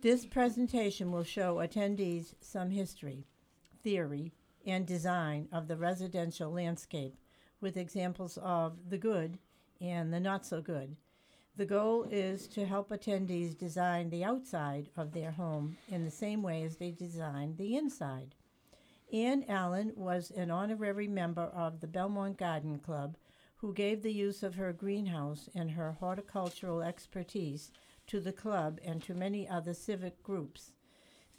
This 0.02 0.26
presentation 0.26 1.12
will 1.12 1.24
show 1.24 1.56
attendees 1.56 2.34
some 2.42 2.70
history, 2.70 3.26
theory, 3.82 4.34
and 4.66 4.86
design 4.86 5.48
of 5.52 5.68
the 5.68 5.78
residential 5.78 6.52
landscape 6.52 7.16
with 7.62 7.78
examples 7.78 8.38
of 8.42 8.90
the 8.90 8.98
good 8.98 9.38
and 9.82 10.14
the 10.14 10.20
not 10.20 10.46
so 10.46 10.62
good. 10.62 10.96
The 11.56 11.66
goal 11.66 12.08
is 12.10 12.48
to 12.50 12.66
help 12.66 12.90
attendees 12.90 13.58
design 13.58 14.10
the 14.10 14.24
outside 14.24 14.90
of 14.98 15.12
their 15.12 15.32
home 15.32 15.78
in 15.88 16.04
the 16.04 16.12
same 16.12 16.42
way 16.42 16.64
as 16.64 16.78
they 16.78 16.92
design 16.92 17.56
the 17.58 17.76
inside. 17.76 18.34
Ann 19.12 19.46
Allen 19.48 19.94
was 19.96 20.32
an 20.32 20.50
honorary 20.50 21.08
member 21.08 21.44
of 21.44 21.80
the 21.80 21.88
Belmont 21.88 22.38
Garden 22.38 22.80
Club 22.80 23.18
who 23.58 23.74
gave 23.74 24.02
the 24.02 24.12
use 24.12 24.42
of 24.42 24.56
her 24.56 24.74
greenhouse 24.74 25.48
and 25.54 25.72
her 25.72 25.92
horticultural 25.92 26.82
expertise 26.82 27.72
to 28.08 28.20
the 28.20 28.34
club 28.34 28.80
and 28.84 29.02
to 29.04 29.14
many 29.14 29.48
other 29.48 29.74
civic 29.74 30.22
groups. 30.24 30.72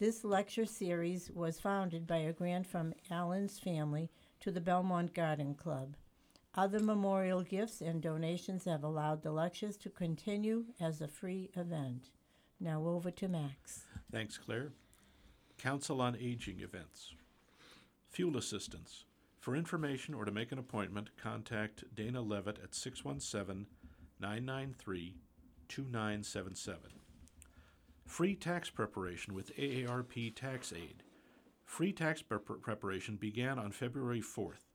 This 0.01 0.25
lecture 0.25 0.67
series 0.67 1.31
was 1.31 1.61
founded 1.61 2.05
by 2.05 2.17
a 2.17 2.33
grant 2.33 2.67
from 2.67 2.95
Allen's 3.13 3.61
family 3.61 4.11
to 4.41 4.51
the 4.51 4.61
Belmont 4.61 5.15
Garden 5.15 5.55
Club. 5.55 5.95
Other 6.57 6.81
memorial 6.81 7.43
gifts 7.43 7.81
and 7.81 8.03
donations 8.03 8.65
have 8.65 8.83
allowed 8.83 9.23
the 9.23 9.31
lectures 9.31 9.77
to 9.79 9.91
continue 9.91 10.65
as 10.81 11.01
a 11.01 11.07
free 11.07 11.51
event. 11.55 12.11
Now 12.59 12.85
over 12.85 13.13
to 13.13 13.29
Max. 13.29 13.85
Thanks, 14.11 14.37
Claire. 14.37 14.73
Council 15.59 16.01
on 16.01 16.17
Aging 16.17 16.59
events. 16.59 17.15
Fuel 18.11 18.37
assistance. 18.37 19.05
For 19.39 19.55
information 19.55 20.13
or 20.13 20.25
to 20.25 20.33
make 20.33 20.51
an 20.51 20.59
appointment, 20.59 21.11
contact 21.17 21.85
Dana 21.95 22.21
Levitt 22.21 22.59
at 22.63 22.75
617 22.75 23.67
993 24.21 25.15
2977. 25.69 27.04
Free 28.07 28.35
tax 28.37 28.71
preparation 28.71 29.35
with 29.35 29.57
AARP 29.57 30.35
Tax-Aide. 30.37 31.03
Free 31.65 31.93
tax 31.93 32.23
prep- 32.23 32.61
preparation 32.61 33.17
began 33.17 33.59
on 33.59 33.73
February 33.73 34.21
4th. 34.21 34.69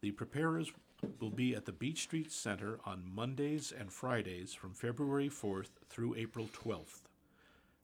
The 0.00 0.12
preparers 0.12 0.72
will 1.18 1.30
be 1.30 1.54
at 1.54 1.64
the 1.64 1.72
Beech 1.72 2.02
Street 2.02 2.30
Center 2.30 2.78
on 2.84 3.10
Mondays 3.12 3.72
and 3.76 3.92
Fridays 3.92 4.54
from 4.54 4.74
February 4.74 5.28
4th 5.28 5.70
through 5.88 6.14
April 6.14 6.48
12th. 6.52 7.02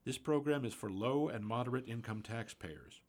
This 0.05 0.19
program 0.19 0.65
is 0.65 0.75
for 0.75 0.91
low 0.91 1.29
and 1.29 1.45
moderate 1.45 1.89
income 1.89 2.23
taxpayers. 2.23 3.01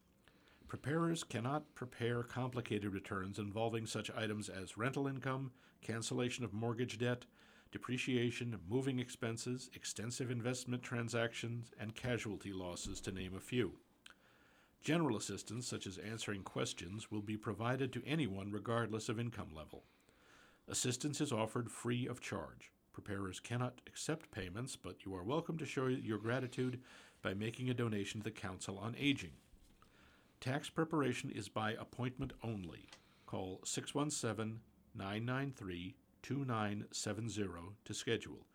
Preparers 0.68 1.24
cannot 1.24 1.76
prepare 1.76 2.24
complicated 2.24 2.94
returns 2.94 3.38
involving 3.38 3.86
such 3.86 4.10
items 4.12 4.50
as 4.50 4.78
rental 4.78 5.08
income, 5.08 5.52
cancellation 5.82 6.44
of 6.44 6.54
mortgage 6.54 6.98
debt, 6.98 7.26
depreciation, 7.76 8.58
moving 8.70 9.00
expenses, 9.00 9.70
extensive 9.74 10.32
investment 10.32 10.82
transactions, 10.82 11.74
and 11.78 11.94
casualty 11.94 12.54
losses, 12.54 13.02
to 13.02 13.12
name 13.12 13.36
a 13.36 13.40
few. 13.42 13.74
General 14.82 15.18
assistance, 15.18 15.68
such 15.68 15.86
as 15.86 15.98
answering 15.98 16.42
questions, 16.42 17.12
will 17.12 17.22
be 17.22 17.36
provided 17.36 17.92
to 17.92 18.02
anyone 18.08 18.50
regardless 18.50 19.10
of 19.10 19.20
income 19.20 19.50
level. 19.54 19.84
Assistance 20.70 21.20
is 21.20 21.34
offered 21.34 21.70
free 21.70 22.08
of 22.08 22.22
charge. 22.22 22.72
Preparers 22.94 23.42
cannot 23.42 23.82
accept 23.88 24.32
payments, 24.32 24.78
but 24.78 25.04
you 25.06 25.14
are 25.14 25.24
welcome 25.24 25.58
to 25.58 25.66
show 25.66 25.88
your 25.88 26.18
gratitude 26.18 26.80
by 27.22 27.34
making 27.34 27.70
a 27.70 27.74
donation 27.74 28.22
to 28.22 28.24
the 28.24 28.32
Council 28.32 28.78
on 28.78 28.96
Aging. 28.98 29.34
Tax 30.40 30.70
preparation 30.70 31.30
is 31.30 31.50
by 31.50 31.72
appointment 31.74 32.32
only. 32.42 32.88
Call 33.26 33.60
617 33.66 34.62
993 34.96 35.98
2970 36.26 37.76
to 37.86 37.94
schedule. 37.94 38.48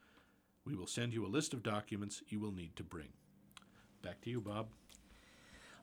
We 0.64 0.74
will 0.74 0.88
send 0.88 1.14
you 1.14 1.24
a 1.24 1.28
list 1.28 1.54
of 1.54 1.62
documents 1.62 2.20
you 2.28 2.40
will 2.40 2.50
need 2.50 2.74
to 2.74 2.82
bring. 2.82 3.10
Back 4.02 4.20
to 4.22 4.30
you, 4.30 4.40
Bob. 4.40 4.70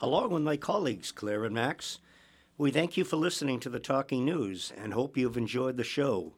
Along 0.02 0.32
with 0.32 0.44
my 0.44 0.58
colleagues, 0.58 1.14
Claire 1.14 1.46
and 1.46 1.56
Max, 1.56 2.00
we 2.58 2.72
thank 2.72 2.98
you 2.98 3.06
for 3.06 3.16
listening 3.16 3.62
to 3.62 3.70
the 3.70 3.80
Talking 3.80 4.26
News 4.26 4.74
and 4.78 4.94
hope 4.94 5.16
you've 5.16 5.38
enjoyed 5.38 5.78
the 5.78 5.86
show. 5.86 6.34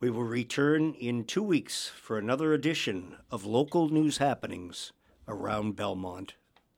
We 0.00 0.10
will 0.10 0.24
return 0.24 0.94
in 0.94 1.22
two 1.22 1.44
weeks 1.44 1.86
for 1.86 2.18
another 2.18 2.52
edition 2.52 3.14
of 3.30 3.46
local 3.46 3.88
news 3.88 4.18
happenings 4.18 4.92
around 5.28 5.76
Belmont. 5.76 6.34